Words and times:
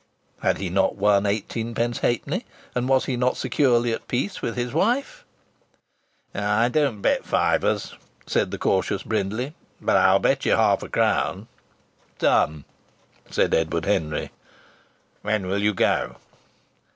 Had 0.41 0.57
he 0.57 0.71
not 0.71 0.95
won 0.95 1.27
eighteenpence 1.27 1.99
halfpenny, 1.99 2.43
and 2.73 2.89
was 2.89 3.05
he 3.05 3.15
not 3.15 3.37
securely 3.37 3.93
at 3.93 4.07
peace 4.07 4.41
with 4.41 4.55
his 4.55 4.73
wife? 4.73 5.23
"I 6.33 6.69
don't 6.69 7.01
bet 7.01 7.23
fivers," 7.23 7.93
said 8.25 8.49
the 8.49 8.57
cautious 8.57 9.03
Brindley. 9.03 9.53
"But 9.79 9.97
I'll 9.97 10.17
bet 10.17 10.43
you 10.43 10.53
half 10.53 10.81
a 10.81 10.89
crown." 10.89 11.47
"Done!" 12.17 12.65
said 13.29 13.53
Edward 13.53 13.85
Henry. 13.85 14.31
"When 15.21 15.45
will 15.45 15.61
you 15.61 15.75
go?" 15.75 16.15